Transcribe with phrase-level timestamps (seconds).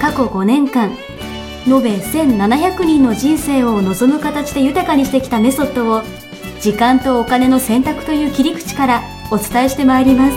[0.00, 0.96] 過去5年間
[1.66, 6.02] 延べ1700人の人生を望む形で豊かにしてきたメソッドを
[6.60, 10.36] 時間とお金の選択という切り口からお伝えしてまいります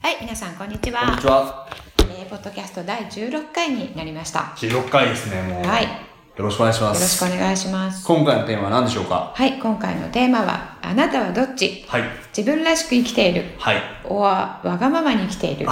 [0.00, 1.00] はい、皆さんこんにちは。
[1.00, 1.68] こんにちは。
[1.98, 4.40] えーポッドキャスト第16回になりました。
[4.56, 5.64] 16回ですね、もう。
[5.66, 5.84] はい。
[5.84, 5.88] よ
[6.36, 7.24] よろしくお願いしまろしす。
[7.24, 8.06] くお願いします。
[8.06, 9.32] 今回のテーマは何でしょうか？
[9.34, 11.84] はい、今回のテーマは、あなたはどっち？
[11.88, 12.02] はい。
[12.36, 13.76] 自分らしく生きているはい。
[14.04, 15.66] おはわがままに生きている。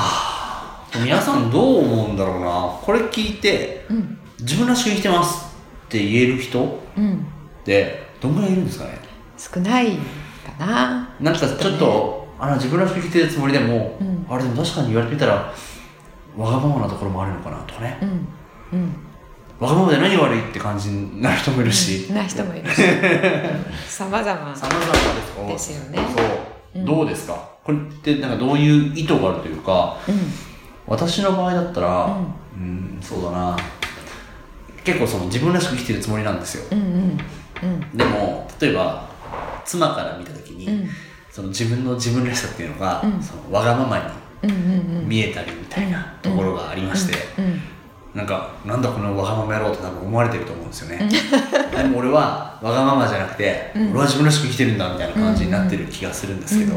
[1.02, 2.78] 皆さんどう思うんだろうな。
[2.82, 5.44] これ聞いて、うん、自分らしく生きてます
[5.86, 7.26] って言える人っうん、
[7.64, 8.98] て、どんぐらいいるんですかね
[9.36, 11.08] 少ないかな。
[11.20, 15.52] なんかちょっと、あら、自分らしく生きてるつもりでも、うんあれでも確かに言われてみたら、
[16.36, 17.98] わがままなところもあるのかなとかね。
[18.00, 18.94] うん、うん。
[19.60, 22.12] わがままで何が悪いって感じになる人もいるし。
[22.12, 22.82] な人もいるし。
[23.86, 24.52] さまざま。
[24.52, 26.26] ですですよねそう。
[26.76, 27.34] うんどうですか？
[27.62, 30.14] これってなんかどういう意図があるというか、うん、
[30.86, 32.16] 私の場合だったら
[32.56, 32.98] うん。
[33.00, 33.56] そうだな。
[34.84, 36.64] 結構その自分らしく生きてるつもりなんですよ。
[36.70, 37.18] うん、うん、
[37.62, 39.08] うん、でも例えば
[39.64, 40.88] 妻から見た時に、うん。
[41.30, 43.22] その自分の自分らしさっていうのが、うん。
[43.22, 47.60] そのわがままうん、うん、に見えたりみたいなところがありまして、うん、うん。
[48.14, 51.08] なんかなんだこのわがまま野郎って多分思われてると思うんですよね、
[51.76, 53.90] でも俺はわがままじゃなくて、うん。
[53.90, 56.74] 俺は自分らしく生きてるんだみたいな感じになってる気がするんですけど、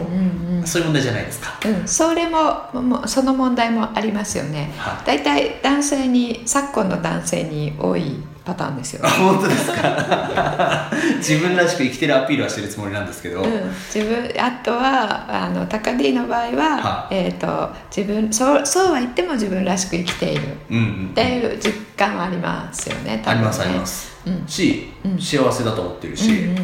[0.66, 1.60] そういう問題じゃないですか。
[1.66, 4.74] うん、それももうその問題もありますよね。
[4.78, 5.06] はい。
[5.06, 8.16] 大体男性に昨今の男性に多い
[8.48, 9.02] パターンですよ。
[9.04, 9.10] あ。
[9.10, 10.90] 本当ですか？
[11.20, 13.52] 自分らしく生きてるアピールはしてるつもりなんですけど、うん、
[13.94, 20.42] 自分あとはあの高 D の場合は、はえー、と自分そうそうは言っても自分らしく生きている。
[20.42, 23.18] っていう実感はありますよね。
[23.18, 23.24] ね。
[23.26, 24.44] ありますあります、うん。
[24.48, 25.20] し、うん。
[25.20, 26.56] 幸せだと思ってるし、うんうん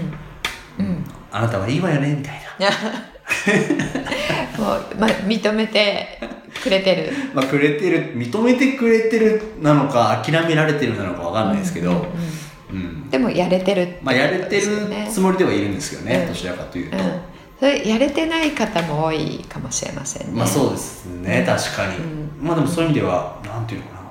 [0.80, 1.06] うん。
[1.32, 2.70] あなたはいいわよねみたいな。
[4.58, 6.20] もう、ま、認めて
[6.62, 7.12] くれてる。
[7.34, 12.04] まあくれてる認めてくれてるなのか諦められてるなのかわかんないですけど、うんうん
[12.72, 13.10] うん。
[13.10, 14.64] でもやれてるってまあやれてる
[15.12, 16.34] つもりではいるんですよね、うん。
[16.34, 17.22] どちらかというと、うん、
[17.60, 20.34] それやれてない方も多いかもしれませんね。
[20.34, 22.48] まあそうですね確かに、うん。
[22.48, 24.04] まあでもそういう意味ではなんていうのかな。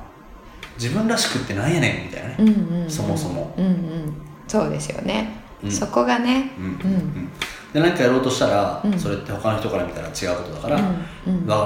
[0.78, 2.91] 自分らしくってなんやねんみたいなね、うんうんうん。
[2.91, 3.54] そもそも。
[3.56, 4.14] うんうん、
[4.48, 5.70] そうですよね、うん。
[5.70, 6.50] そこがね。
[6.59, 6.64] うん。
[6.64, 7.28] うん
[7.72, 8.99] で何かやろうとしたら、うん。
[8.99, 10.83] それって他の人から見たら違うことだから、わ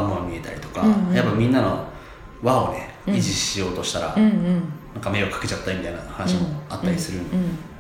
[0.00, 1.84] がまま見えたりとか、やっぱみんなの
[2.43, 3.15] 輪をねうん。
[3.15, 7.21] 維持しようとしたら、なんか迷惑かけちゃったりみたいな話もあったりする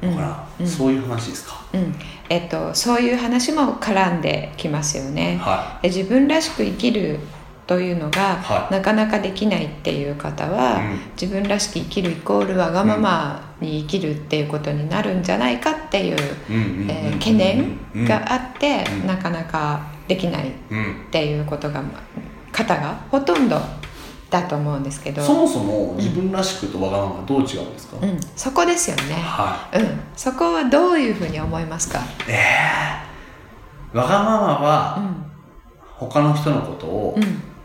[0.02, 0.10] うん。
[0.10, 0.66] のかな、うん。
[0.66, 1.94] そういう話ですか、うん。
[2.28, 7.18] えっと、そういう話も絡んできますよね、はで自分らしく生きる
[7.66, 8.74] というのが、はい。
[8.74, 10.98] なかなかできないっていう方は、うん。
[11.20, 16.16] 自分らしく生きるイコールわがままに生きるっていうことになるんじゃないかっていう、
[16.88, 19.06] えー懸念があって、うん。
[19.06, 21.82] なかなかできないうんっていうことが
[22.52, 23.60] 方がほとんど
[24.30, 25.22] だと思うんですけど。
[25.22, 32.32] そもそも自分らしくとわがままどう違うんですか、うん、そこですよね、はうん、そこはどういうふうに思いますか、いえ
[33.94, 35.26] えわがままうはん。
[35.96, 37.55] 他の人のことをうん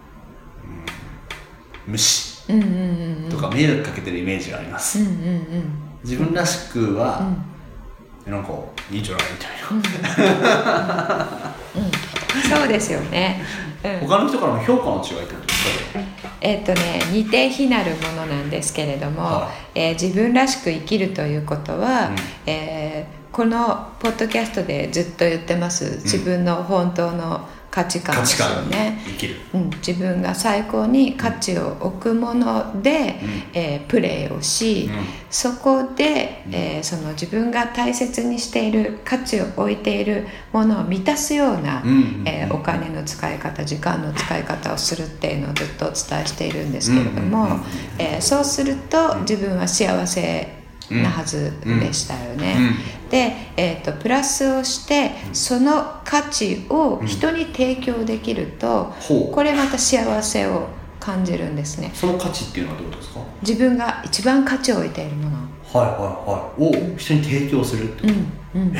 [1.87, 8.31] 無視うんうんうんうんとか迷惑かけてるイメージがあります、うんうんうん自分らしくは、うん。
[8.33, 8.51] なんか
[8.91, 12.51] いいんじゃないみたいな、うん。
[12.59, 13.43] そうですよね、
[13.83, 15.99] うん、他の人からの評価の違いってことですか？
[15.99, 16.07] ね
[16.41, 22.15] えっとね似て非なるものなんですけれども、はえー自分らしく生きるということは、うん。
[22.47, 26.01] えーこのポッドキャストでずっと言ってます。
[26.03, 28.99] 自分の本当の価値観ですよね。
[29.53, 33.43] うん、自分が最高に価値を置くもので、うん。
[33.53, 35.05] えープレーをし、うん。
[35.29, 36.53] そこで、うん。
[36.53, 41.81] えーその自分が大切にしている価値を置いているものを満たすような、
[42.25, 47.61] えーお金の使い方時間の使い方をするっていうのをずっとお伝えしているんですけれども、
[47.97, 50.60] えーそうすると自分は幸せ
[50.91, 52.55] なはずでしたよね。
[53.09, 58.93] で、えー、とプラスをしてその価値を人に提供できると、
[59.31, 60.67] これまた幸せを
[60.99, 61.91] 感じるんですね。
[61.93, 63.19] その価値っていうのはどういうことですか？
[63.41, 65.37] 自分が一番価値を置いているもの。
[65.37, 66.93] はいはいはい。
[66.93, 68.75] を人に提供するってこと、うんうんうん。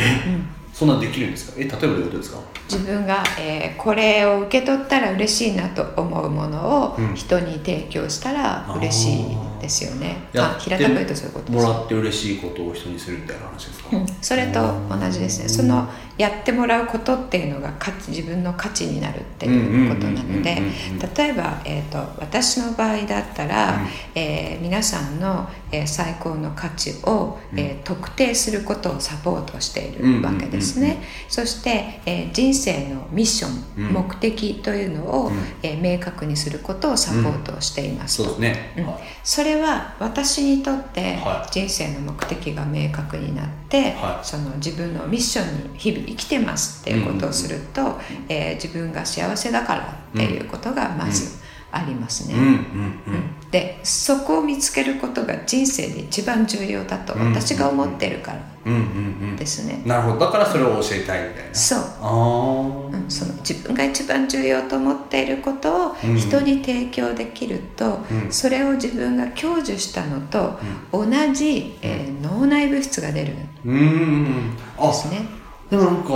[0.73, 1.57] そんなできるんですか？
[1.57, 2.39] え例えばどういうことですか？
[2.69, 7.15] 自分が、えーこれを受け取ったら嬉しいなと思うものをうん。
[7.15, 14.59] 人に提供したら嬉しいですよね、あ平たく言うとそういうことですもらって嬉しいことを人にするみたいな話ですか、うん、それと
[14.89, 15.49] 同じですね。
[15.49, 15.87] その
[16.17, 20.99] やってもらうことっていうのが価値自分の価値になるっていうことなのでうんうんうんうんうん。
[20.99, 23.87] 例えば、えー、と私の場合だったら、うん。
[24.15, 30.97] えー皆さんの、えー最高の価値を、えー特定することをサポートしているわけですね、うんうん。
[30.97, 33.93] うんそして、えー人生のミッション、うん。
[33.93, 35.33] 目的というのを、うん。
[35.63, 38.85] えー明確にすることをサポートしていますと、そうですね、うん。
[38.85, 38.95] はい。
[39.23, 44.25] それは私にとっては人生の目的が明確になって、はい。
[44.25, 47.99] その自分のミッションに日々生きてますっていうことをすると、
[48.29, 49.81] えー自分が幸せだから
[50.13, 51.40] っていうことがまず
[51.71, 52.35] ありますね。
[52.35, 53.23] うんうんうん。
[53.51, 59.35] でそこを見つけることが人生で一番重要だとうん私が思ってるからうんうんうん。
[59.35, 59.81] ですね。
[59.85, 60.19] なるほど。
[60.25, 61.79] だからそれを教えたいみたいなそう。
[61.79, 66.15] ああうんその自分が一番重要と思っていることをうん。
[66.17, 68.31] 人に提供できると、うん。
[68.31, 70.59] それを自分が享受したのと
[70.91, 73.87] 同じ、えー脳内物質が出るんうんうんう
[74.29, 74.57] ん。
[74.77, 75.21] あですね。
[75.69, 76.11] でもなんか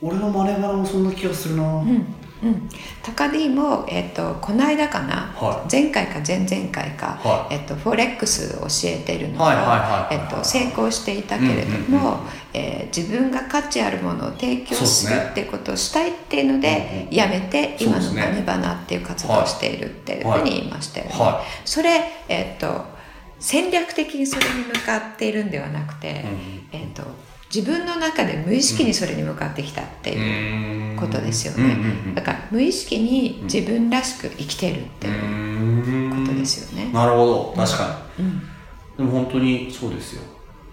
[0.00, 2.06] 俺のマネ柄もそんな気がするな、うん
[2.42, 2.68] うん、
[3.02, 7.54] 高 D も、えっとこの間かな、は前回か前々回か、はい。
[7.54, 9.38] えっとフォレックスを教えているの
[10.30, 12.20] と成功していたけれどうんうんも、
[12.52, 18.32] えー自分が価値あるものを提供するっていうことをしたいっていうので、うんうんやめて今のそうですね。
[18.32, 21.12] マネバナっていう活動をしているっていうふうに言いましたよね。
[21.12, 22.84] はそれ、えっと
[23.40, 26.24] 戦略的にそれに向かっているんではなくて、
[26.72, 27.02] えっと
[27.54, 30.84] 自分の中で無意識にそれに向かってきたっていう。
[30.84, 36.26] うことですようんうんね、だから無意識に自分らしく生きてるっていううん。
[36.26, 36.92] ことですよね。
[36.92, 37.54] なるほど。
[37.56, 38.42] 確かに、うん。
[38.96, 40.22] でも本当にそうですよ。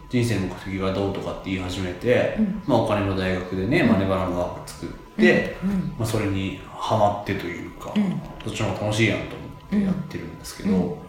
[0.10, 2.64] 人生の目的がどうとかって言い始めて、うん。
[2.66, 5.70] まあ、お金の大学でね、マネバラのワーク作って、うん。
[5.98, 8.22] まあ、それにハマってというか、うん。
[8.44, 11.05] そっちの方が楽しいやんと思ってやってるんですけど、うん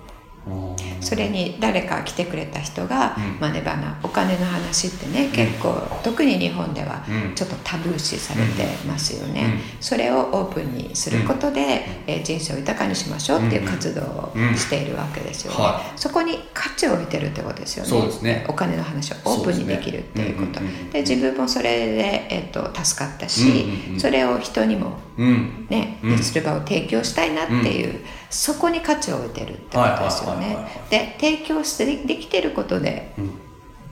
[1.00, 3.40] それに誰か来てくれた人が、うん。
[3.40, 7.34] マネバナお金の話ってね結構、特に日本ではうん。
[7.34, 9.82] ちょっとタブー視されてますよね、うん。
[9.82, 17.84] それをオープンにすることで、えー人生を豊かにしましょうっていう活動をしているわけですよね、はそこに価値を置いてるってことですよ
[18.22, 18.44] ね。
[18.48, 20.60] お金の話をオープンにできるっていうこと。
[20.92, 23.64] で自分もそれで、えー、と助かったし、
[23.98, 25.66] それを人にもうん。
[25.70, 26.18] ね、うん。
[26.18, 30.56] する場を提供したいなっていう、そこに価値を置いてるってことですよね。
[30.90, 33.30] で提供してでできてることでうん。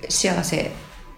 [0.09, 0.71] 幸せ、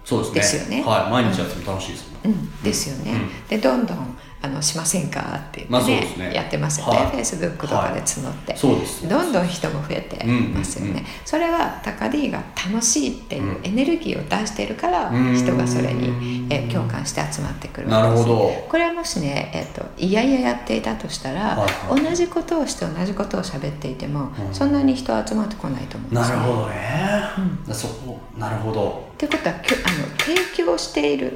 [0.05, 0.83] そうですよね。
[0.83, 1.11] はい。
[1.11, 3.13] 毎日やっても楽しいですもん、うん、ですよね。
[3.13, 3.47] うん。
[3.49, 5.21] でどんどんあのしませんか？
[5.49, 6.35] って言って、まあね。
[6.35, 7.07] やってますよね、はい。
[7.09, 11.07] Facebook とかで募って、そうですどんどん人も増えてますよね、うんうんうん。
[11.25, 15.35] それは高 D が楽しいっていうエネルギーを出しているから、うん。
[15.35, 18.67] 人がそれに、え共感して集まってくるなるほど。
[18.69, 22.05] これはもしね、えっといやいややっていたとしたら、はいはい。
[22.05, 24.55] 同じことをして同じことを喋っていても、うん。
[24.55, 29.09] そんなに人は集まってこないと思うんですよなるほどね、そこなるほど。
[29.15, 31.33] ってことはきょあの提供している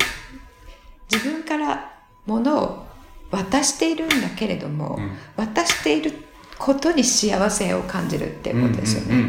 [1.11, 1.91] 自分から
[2.27, 2.90] ものを
[3.31, 5.11] 渡しているんだけれども、うん。
[5.37, 6.13] 渡している
[6.59, 9.25] ことに幸せを感じるっていうことですよね、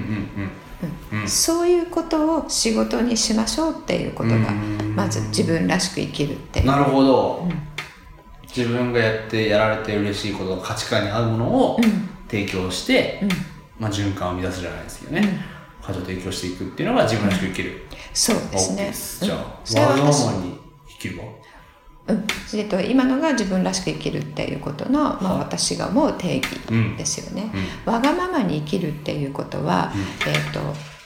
[1.27, 4.95] そういうことを仕事にしましょうっていうことがうん。
[4.95, 7.53] まず自分らしく生きるってなるほど、うん。
[8.53, 12.09] 自分がやってやられて嬉しいこと価値観に合うものをうん。
[12.28, 13.30] 提供して、うん。
[13.80, 15.21] まあ、循環を生み出すじゃないですけどね、
[15.81, 15.85] うん。
[15.85, 17.83] 価値を提供していくっていうのが自分らしく生きる、
[18.14, 18.76] そうです
[19.21, 19.28] ね。
[19.28, 19.44] じゃあ、うん。
[19.66, 21.26] それはわがま私まに生きるわ
[22.08, 27.52] うん、えっと今のが自分らしく生きるっていうことの、まあ、はい私が思う定義うんですよね。
[27.86, 29.92] うわがままに生きるっていうことは、
[30.28, 30.60] えっと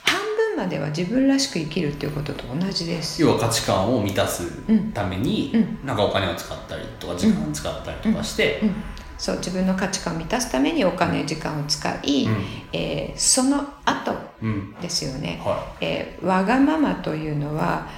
[0.04, 3.20] 半分までは自分らしく生きるっていうことと同じです。
[3.20, 4.50] 要は価値観を満たす
[4.94, 5.86] ために、うん。
[5.86, 8.74] なんかお金を使ったりとか時間を使ったりとかして、うん、
[9.18, 12.36] そう自分の価値観を満たすためにお金時間を使い、うん。
[12.72, 14.74] えーその後うん。
[14.80, 17.88] ですよね、はえーわがままというのは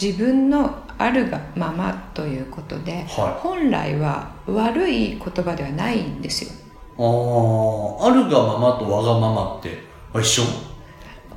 [0.00, 3.04] 自分のあるがままということで、はい。
[3.40, 6.50] 本来は悪い言葉ではないんですよ。
[6.98, 9.78] あーあるがままとわがままって
[10.12, 10.42] あ一緒？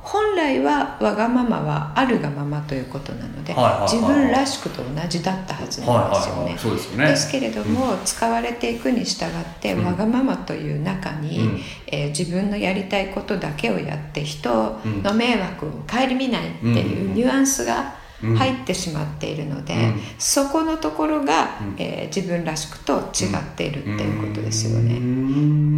[0.02, 3.54] 本来はわがままはあるがままということなので、
[3.88, 6.40] 自分らしくと同じだったはずなんですよね。
[6.42, 6.58] はいはいはい。
[6.58, 7.06] そうですよね。
[7.06, 9.30] ですけれども、使われていくに従っ
[9.62, 9.86] て、うん。
[9.86, 11.60] わがままという中に、うん。
[11.86, 17.94] えー自分のやりたいことだけをやって人の迷惑を顧みないっていうニュアンスが
[18.36, 24.98] 入ってしまっているので、うん、そこのところが、うん、えー、自分らしくと違っているっていうことですよね。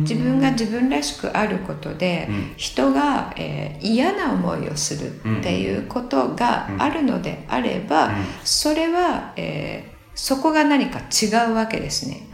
[0.02, 8.12] 自分が自分らしくあることで、人が、えー、嫌な思いをするっていうことがあるのであれば、
[8.44, 12.26] それは、えーそこが何か違うわけですね。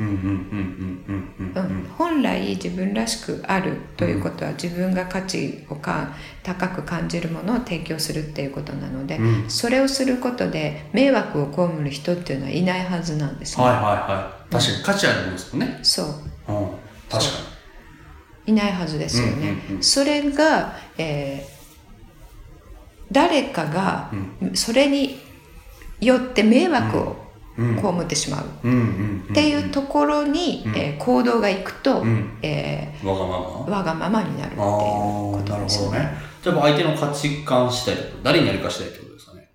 [1.99, 13.65] 本来自分らしくあるということは自分が価値をか高く感じるものを提供するっていうことなので、うん、それをすることで迷惑を被る人っていうのはいないはずなんですね。
[13.65, 14.53] はいはいはい。
[14.53, 15.81] 確かに価値あるんですもんね。
[15.83, 16.07] そう。
[16.07, 16.15] うん、
[17.11, 17.31] 確か
[18.47, 18.53] に。
[18.53, 19.57] いないはずですよね。
[19.81, 21.53] それが、えー、
[23.11, 24.12] 誰かが
[24.55, 25.21] それに
[26.01, 27.22] よって迷惑を
[27.57, 28.45] 被ってしまう。
[28.45, 33.77] っていうところに、えー、行動がいくと、うん、えー、わがまま？
[33.79, 35.99] わがままになるっていうことですね。
[35.99, 36.13] ね。
[36.43, 39.49] じゃあ相手の価値観次第誰にやるか次第ってことですかね？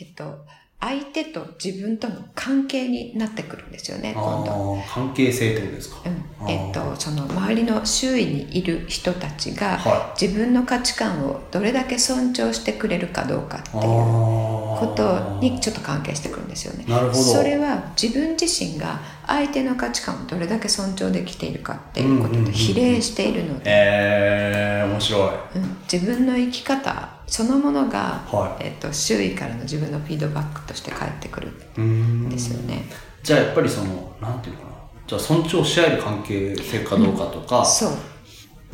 [0.00, 0.43] えっと
[0.84, 4.78] 相手と自分との関係になってくるんですよね、今度。
[4.86, 5.96] 関係性ってことですか、
[6.42, 9.78] うん、えっと、その周りの周囲にいる人たちが、
[10.20, 16.84] 自分の価値観をどれだけ尊重してくれるかどうかっていうことにちょっと関係してくるんですよね。
[16.86, 17.18] なるほど。
[17.18, 23.62] それは自分自身が相手の価値観をどれだけ尊重できているかっていうことと比例しているので。
[23.66, 25.76] えー、面白い、うん。
[25.90, 31.48] 自分の生き方そのものが、はい、えーと、周囲からの自分のフィードバックとして返ってくる
[31.80, 32.84] んですよね。
[33.22, 34.74] じゃあやっぱりそのなんていうのかな。
[35.06, 37.90] じゃあ尊重し合える関係性かどうかとか、うん、そう。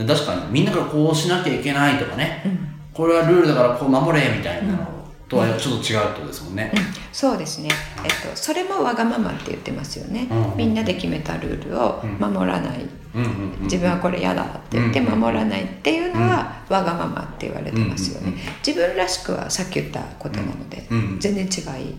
[0.07, 4.87] 確かにみんながこうしなきゃいけないとかね、うん、これはルールだからこう守れみたいなの
[5.29, 6.81] とはちょっと違うってことですもんね、うん、
[7.13, 7.69] そうですね、
[8.05, 12.81] えっと、それもわがままって言ってますよね、うん、みんなで決めたルールを守らない、
[13.63, 20.87] 自分はこれ嫌だって言って守らないっていうのはわがままって言われてますよね、自分らしくはさっき言ったことなので、
[21.19, 21.95] 全然違い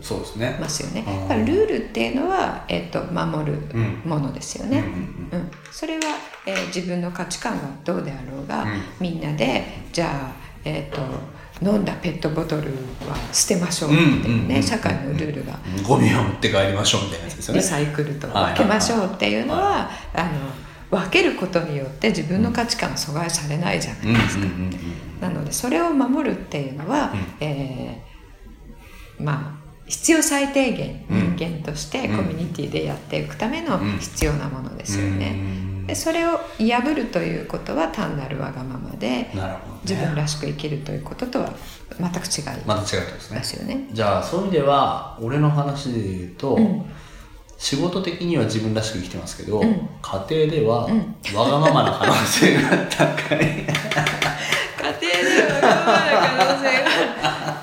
[0.60, 1.04] ますよね。
[1.28, 3.58] だからルールっていうのは、えっと、守る
[4.06, 4.80] ものですよね、
[5.32, 6.02] うんそれは、
[6.46, 8.66] えー、自分の価値観がどうであろうが、
[9.00, 10.32] みんなでじゃあ
[10.64, 11.02] えっ、と
[11.62, 12.72] 飲んだペットボトル
[13.08, 17.62] は捨てましょうっていうね、社会のルールが、ゴミを持って帰りましょうみたいなやつですよね。
[17.62, 20.30] リサイクルと分けましょうっていうのは、あの
[20.92, 24.46] 分けることによって自分の価値観阻害されないじゃないですか、
[25.22, 35.62] なのでそれを守るっていうのは、うん、えー、まあ必要最低限人間としてコミュニティでやっていくための必要なものですよね。
[35.88, 39.32] でそれを破るということは単なるわがままで、ね、
[39.84, 41.54] 自分らしく生きるということとは
[42.00, 43.88] 全く違いまた違うですねですよね。
[43.92, 46.86] じゃあそういう意味では俺の話で言うと、うん、
[47.62, 50.90] 仕事的には自分らしく生きてますけど、うん、家庭では
[51.36, 53.38] わがままな可能性が高い。
[53.38, 56.90] 家庭ではわがままな可能性が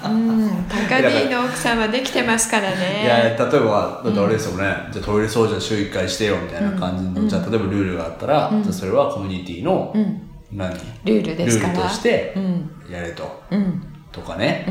[0.09, 3.03] うん高 D の奥さんはできてますからね。
[3.03, 9.93] いや例えばだってあれですよね、うん、じゃあトイレ掃除は週1回してよみたいな感じの、うん、じゃあ例えばルールがあったら、じゃあそれはコミュニティの、
[10.53, 10.75] 何？
[11.05, 11.73] ルールですから。
[11.73, 12.37] ルールとして
[12.89, 13.43] やれと、
[14.19, 14.71] とかね、う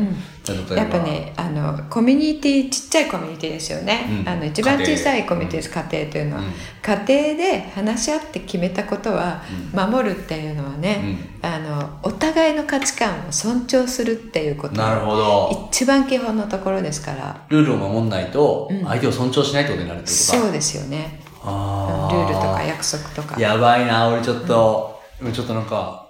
[0.73, 6.51] ん、やっぱねあのコミュニティちっちゃいコミュニティですよね、うん、あの一番小さいコミュニティです、家庭というのは、うん、
[6.81, 9.41] 家庭で話し合って決めたことは
[9.73, 15.69] 守るっていうのはね、あのお互いの価値観を尊重するっていうことなるほど。
[15.71, 17.45] 一番基本のところですから。
[17.49, 21.19] ルールを守んないと相手を尊重しないってことになるってことか、そうですよね。
[21.43, 23.39] ルールとか約束とか。
[23.39, 25.01] やばいな俺ちょっと、
[25.33, 26.06] ちょっとなんか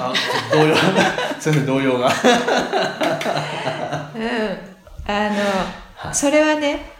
[0.00, 0.12] あ
[0.52, 0.74] 動揺
[1.38, 2.08] それ動揺が。
[4.14, 4.70] うん。
[5.06, 5.36] あの、
[5.96, 6.90] はい、それはね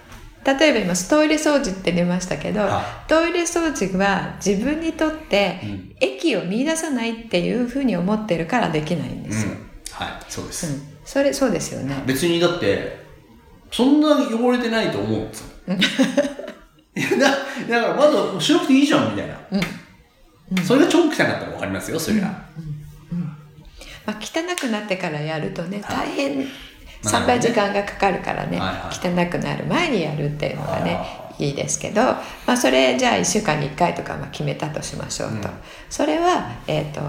[0.44, 5.60] 例えば今トイレ掃除って出ましたけど、はい、トイレ掃除は自分にとって
[6.00, 9.58] 益を見出さないっていうふうに思ってるからできないんですよ、うん、
[9.92, 10.22] はい。
[10.28, 12.02] そうです、うん、それそうですよね。
[12.06, 13.00] 別にだって
[13.70, 15.46] そんな汚れてないと思うんですよ。
[17.20, 17.30] だ
[17.68, 22.69] だからまず白くていいじゃんみたいな、うん、それが超汚かったら分かりますよそりゃ、うん
[24.10, 26.46] まあ、汚くなってからやるとね大変
[27.02, 31.00] 3倍時間がかかるからね、汚くなる前にやるっていうのがね
[31.38, 31.54] いい。
[31.54, 35.40] ですけど、まあ、それじゃあ1週間に1回とかまあ決めたとしましょうと、うん、
[35.88, 37.00] それは、えーと、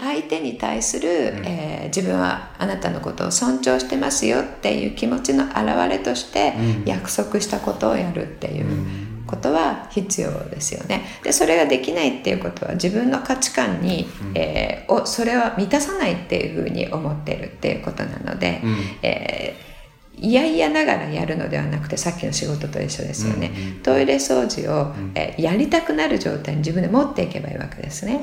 [0.00, 1.08] 相 手に対する、
[1.44, 6.54] えー、自分はあなたのことを尊重してますよっていう気持ちの表れとして
[6.84, 8.66] 約束したことをやるっていう。
[8.66, 11.04] うんことは必要ですよね。
[11.22, 28.22] でそれができないっていうことは自分の価値観に、うん、えー、をそれは満たさないっていうふうに思ってるっていうことなので、うん、えー、いやいやながらやるのではなくてさっきの仕事と一緒ですよね、うんうん、トイレ掃除を、えー、やりたくなる状態に自分で持っていけばいいわけですね。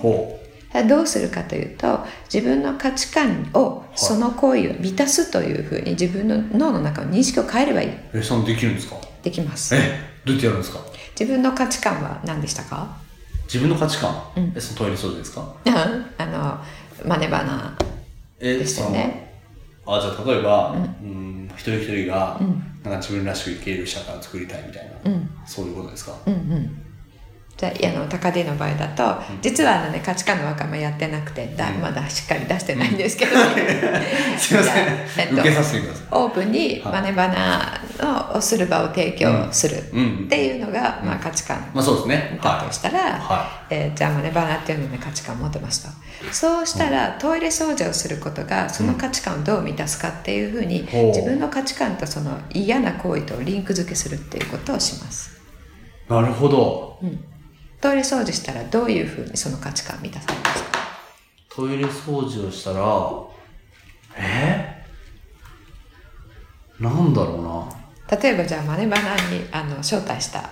[0.90, 2.00] どうするかというと
[2.34, 7.92] 自分の価値観をその行為を満たすというふうに自分の脳の中の認識を変えればいい。
[8.12, 8.96] えそんできるんですか？
[9.22, 9.76] できます。
[9.76, 9.80] え
[10.26, 10.80] どうやってやるんですか？
[11.20, 12.98] 自分の価値観は何でしたか？
[13.46, 14.16] 自分の価値観、
[14.56, 15.54] えそのトイレ掃除ですか？
[16.18, 16.60] あの
[17.08, 17.78] マネバナ
[18.40, 19.32] えですよね。
[19.86, 22.40] あじゃあ例えば、うん、一人一人が、
[22.84, 25.12] なんか自分らしく生きれる社会を作りたいみたいな、
[25.46, 26.80] そういうことですか、うんうん
[27.56, 33.32] じゃああの高 D の場合だと、実はあの、ね、価値観の若者やってなくてだまだしっかり出してないんですけど、
[34.38, 40.24] すいません、えっとオープンにマネバナのをする場を提供するうん。
[40.26, 42.40] っていうのが、まあ、価値観まあそうですね。
[42.42, 45.90] だとしたら、はえーじゃあマネバナっていうので価値観を持ってますと。
[46.32, 55.32] そうしたら、トイレ掃除をすることがその価値観をどう満たすかっていうふうに、自分の価値観とその嫌な行為とリンク付けするっていうことをします。
[56.10, 57.00] なるほど
[57.84, 60.70] トイレ掃除したらどういうふうにその価値観を満たされますか？
[61.54, 62.80] トイレ掃除をしたら
[64.16, 64.86] え？
[66.80, 68.18] ー、なんだろうな。
[68.18, 70.50] 例えばじゃあマネバナにあの招待した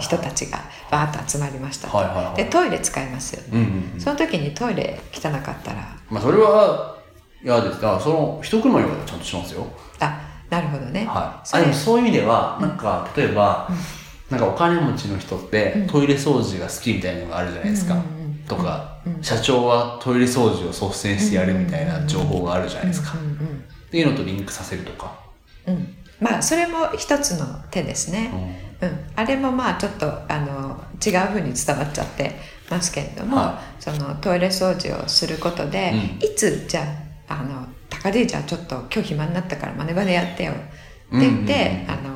[0.00, 0.60] 人たちが
[0.90, 4.00] バーッと集まりましたと、はいはいはいでトイレ使いますよね、うんうんうん。
[4.00, 5.94] その時にトイレ汚かったら。
[6.08, 6.96] まあそれは
[7.44, 7.82] 嫌です。
[7.82, 9.66] だからその人車にはちゃんとしますよ。
[10.00, 13.68] あなるほどね、はい、あでもそういう意味では、なんか例えば、
[14.30, 17.96] なんかお金持ちの人って、トイレ掃除が好きみたいなのがあるじゃないですか、
[18.48, 25.14] とか、社長はトイレ掃除を率先してやるみたいな情報があるじゃないですか、っていうのとリンクさせるとか、
[25.66, 28.90] うん、まあそれも一つの手ですね、うん。
[29.14, 32.32] あれもまあちょっとあの違うふうに伝わっちゃって
[32.68, 36.26] ますけれども、はそのトイレ掃除をすることで、うん。
[36.26, 36.82] いつじゃ
[37.28, 40.62] ああの高でじゃあちょっと今日暇になったからマネバネやってよって
[41.12, 42.15] 言って、あの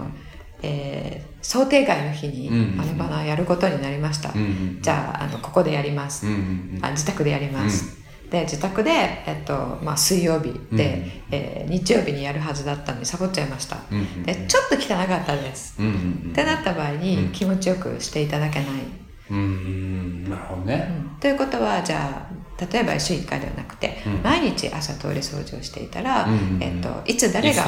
[0.63, 2.77] えー想定外の日にうんうんうん。
[2.77, 6.39] マネバナやることになりました、うんうんじゃああのここでやります、うんうん
[6.77, 6.85] うん。
[6.85, 7.99] あ自宅でやります、
[8.31, 8.91] で自宅で、
[9.27, 15.89] えっとまあ、水曜日で、えー日曜日にやるはずだったのにサボっちゃいました、うんうんでちょっと汚かったです、うんう
[16.29, 18.69] んってなった場合に気持ちよくしていただけない、
[19.31, 20.31] うんうんうん。
[20.31, 22.30] なるほどね、ということはじゃあ
[22.73, 26.63] 例えば週1回ではなくて、毎日朝トイレ掃除をしていたら、うんうんうん。
[26.63, 27.65] えっといつ誰が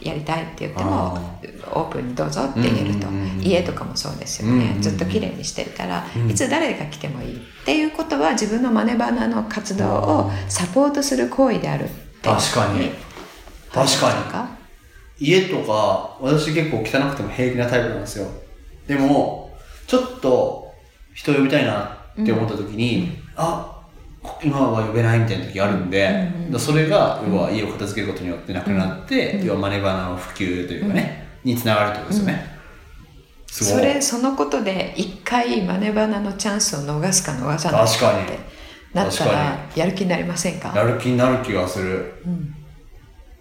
[0.00, 1.40] やりたいって言ってもあ
[1.74, 4.82] オープンにどうぞって言えると、うんうんうん家とかもそうですよね、うんうんうん。
[4.82, 12.90] ずっときれいにしていたら、いつ誰が来てもいいっていうことは自分のマネバナの活動をサポートする行為であるって確かに。
[13.72, 14.58] 確か
[15.18, 15.26] に。
[15.26, 18.26] 家とか私結構汚くても平気なタイプなんですよ。
[18.86, 20.72] でもちょっと
[21.14, 23.81] 人呼びたいなって思った時に、あ
[24.42, 32.46] 今は呼べないみたいな時あるんで、だからそれが要は家を片付けることによってなくなって、要はマネバナの普及というかね、につながるってことですよね、
[33.48, 38.24] すそれそのことで一回マネバナのチャンスを逃すか逃さない確かに。
[38.24, 38.38] って
[38.94, 40.72] なったらやる気になりませんか？
[40.76, 42.14] やる気になる気がする、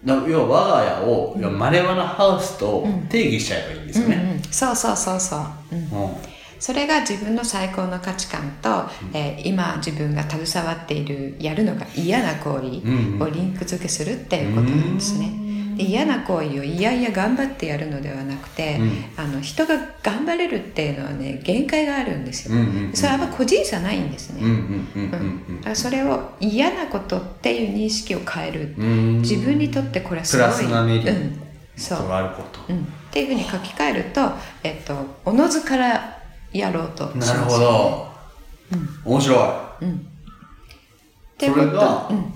[0.04, 5.39] だ要は我が家を、要はマネバナハウスと定義しちゃえばいいんですよね、うん、そうそうそうそう、
[5.74, 6.15] うん、うん
[6.62, 8.69] それが自分の最高の価値観と、
[9.13, 15.32] えー今自分が携わっているやるのが嫌な行為をリンク付けするっていうことなんですね、
[15.76, 18.80] で嫌な行為をいやいや頑張ってやるのではなくて、
[19.17, 29.21] あの人が頑張れるっていうのはね限界があるんですよ、うんうんうんそれはあんま個人差ないんですね、うそれを嫌なことっていう認識を変える、うん。
[29.21, 30.45] 自分にとってこれはすごい。
[30.45, 31.12] プラスなメリット。
[31.12, 31.41] うん、
[31.76, 32.08] そう。
[32.08, 32.60] があること。
[32.69, 34.32] うん、っていうふうに書き換えると、
[34.63, 34.95] えっと、
[35.26, 36.20] おのずから
[36.54, 37.06] やろうと。
[37.16, 38.08] なるほど、
[39.06, 39.44] 面白い、っ
[41.38, 42.34] ていうことそれがうん、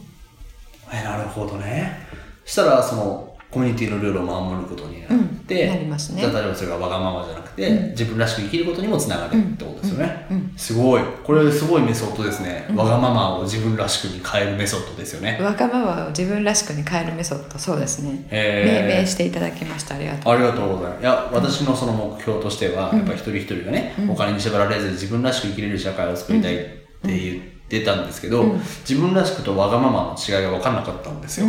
[0.91, 2.07] えなるほどね。
[2.45, 3.24] そしたらその
[3.55, 5.09] コミュニティのルールを守ることになっ
[5.47, 6.23] て、うんなりますね。
[6.23, 11.01] 例えばそれがわがままじゃなくて、自分らしく生きることにもつながるってことですよね、すごい。
[11.23, 17.57] これすごいメソッドですね、わがままを自分らしくに変えるメソッドですよね、わがままを自分らしくに変えるメソッド。
[17.57, 18.27] そうですね。
[18.29, 19.95] 命名していただきました。
[19.95, 20.33] ありがとう。
[20.33, 21.01] ありがとうございます。
[21.01, 28.43] いや、私のその目標としては、やっぱり一人一人がね、お金に縛られず自分らしく生きれる社会を作りたいって言ってたんですけど、
[28.87, 31.47] 自分らしくとわがままの違いが分かんなかったんですよ。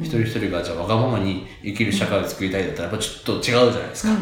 [0.00, 4.16] 一人一人がじゃあわがままに生きる社会を作りたいだったら、やっぱちょっと違うじゃないですか。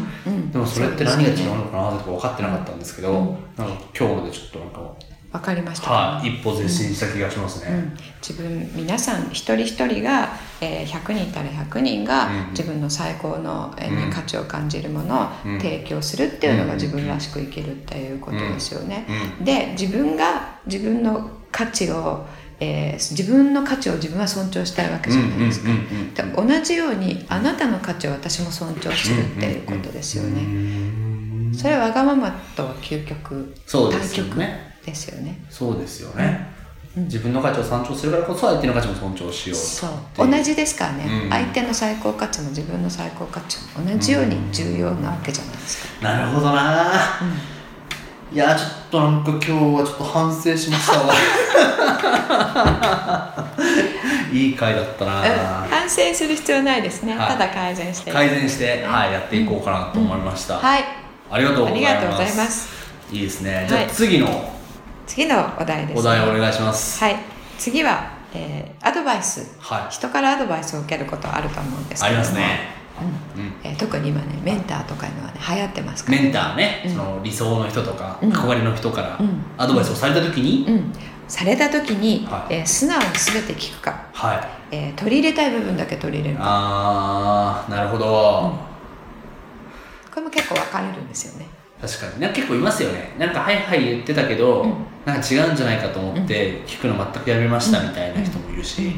[0.53, 3.12] でもそれって何が違うのかなって分かってなかったんですけど、
[3.57, 4.94] なんか今日のでちょっとなんか、
[5.33, 7.72] わかりました、はい、一歩前進した気がしますね。
[7.72, 7.96] うん。
[8.20, 15.29] 自分皆さん一人一人が、えー100人いたら100人が自分の最高の、えーに価値を感じるものを
[15.61, 19.07] 提供するっていうのが自分らしく生きるっていうことですよね。
[19.40, 22.26] で自分が自分の価値を、
[22.60, 25.70] えー自分の価値を自分は尊重したいわけじゃないですか。
[26.14, 30.42] で同じようにあなたの価値を私も尊重するっていうことですよね。
[31.56, 34.34] それはわがままとは究極そうですよね。
[34.36, 34.48] 対
[34.82, 35.44] 極ですよね。
[35.48, 36.60] そうですよね。
[36.96, 39.58] 自分の価値を尊重するからこそ相手の価値も尊重しよう。
[39.58, 39.90] そう。
[40.28, 46.82] 同じですからね、うん、相手の最高価値も自分の最高価値も同じように重要なわけじゃないですか、なるほどな、
[47.22, 47.38] うん、
[48.32, 51.12] いやちょっとなんか今日はちょっと反省しましたわ。
[54.32, 58.12] いい回だったな、うん、反省する必要ないですね、はい、ただ改善して。
[58.12, 60.84] 改善して、はい、やっていこうかなと思いました、はい。
[61.28, 61.82] ありがとうござい
[62.36, 62.68] ます。
[63.10, 63.66] いいですね。
[63.68, 64.52] じゃあ次の、
[65.08, 67.02] 次のお題です、ね、お題お願いします。
[67.02, 67.16] はい。
[67.58, 72.60] 次は、えー、アドバイス、はい、人からアドバイスを受けることあると思うんですけどありますね。
[72.74, 72.79] うんうん
[73.64, 79.18] えー、特に今ねメンターとかいうのはね流行ってますから、ね、メンターね、うん、その理想の人とか、うん、憧れの人から
[79.56, 80.92] アドバイスをされた時に、うん、
[81.28, 84.76] された時に、はい、えー、素直に全て聞くか、はい。
[84.76, 86.44] えー、取り入れたい部分だけ取り入れるか。
[86.46, 88.52] ああなるほど、
[90.10, 91.46] これも結構分かれるんですよね。
[91.80, 92.20] 確かに。
[92.20, 93.14] なんか結構いますよね。
[93.18, 94.74] なんかはいはい言ってたけど、うん、
[95.06, 98.96] なんか違うんじゃないかと思って聞くの全くやめましたみたいな人もいるし、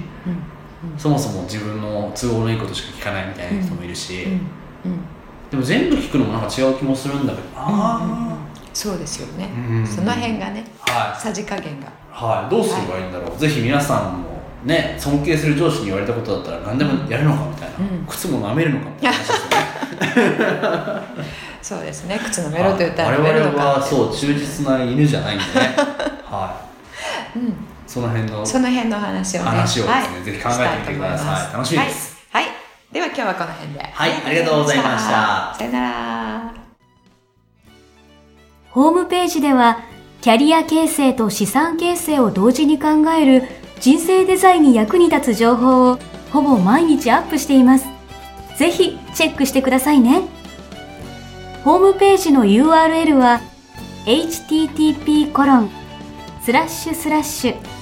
[0.99, 4.27] そもそも自分の都合のいいことしか聞かないみたいな人もいるし、
[5.51, 8.37] でも全部聞くのもなんか違う気もするんだけどああ、
[8.73, 9.49] そうですよね、
[9.87, 11.92] その辺がね、はい、さじ加減が。
[12.11, 12.51] はい。
[12.51, 14.29] どうすればいいんだろう、はい、ぜひ皆さんも
[14.64, 20.25] ね尊敬する上司に言われたことだったら何でもやるのかみたいな、うん、靴も舐めるのかみたいな話ですよ
[21.16, 21.33] ね。
[21.62, 22.21] そうですね。
[22.23, 25.75] 靴のメロと言ったら我々はそう忠実な犬じゃないんでね。
[26.25, 26.61] は
[27.37, 27.55] い、うん、
[27.93, 31.53] その辺のその辺の話を、ね、話をですね、はい、ぜひ考えてみてください。
[31.53, 32.55] 楽しみです、はい、はい、
[32.91, 33.81] では今日はこの辺で。
[33.81, 34.13] はい。
[34.25, 35.55] ありがとうございました。
[35.59, 36.55] さよなら。
[38.71, 39.85] ホームページでは
[40.23, 43.43] キャリア形成と資産形成を同時に考える
[43.81, 45.99] 人生デザインに役に立つ情報を
[46.31, 47.85] ほぼ毎日アップしています。
[48.57, 50.23] ぜひチェックしてくださいね。
[51.63, 53.43] ホームページの URL は
[54.07, 55.71] http コロン
[56.43, 57.82] スラッシュスラッシュ